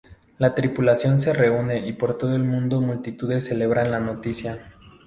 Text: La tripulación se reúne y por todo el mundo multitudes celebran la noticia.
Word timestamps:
La 0.39 0.55
tripulación 0.55 1.19
se 1.19 1.31
reúne 1.31 1.87
y 1.87 1.93
por 1.93 2.17
todo 2.17 2.35
el 2.35 2.43
mundo 2.43 2.81
multitudes 2.81 3.45
celebran 3.45 3.91
la 3.91 3.99
noticia. 3.99 4.73